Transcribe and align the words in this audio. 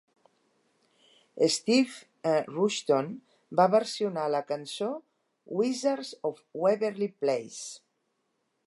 Steve 1.55 2.31
Rushton 2.55 3.11
va 3.61 3.69
versionar 3.77 4.25
la 4.37 4.43
cançó 4.53 4.91
Wizards 5.61 6.15
of 6.33 6.43
Waverly 6.67 7.13
Place. 7.25 7.65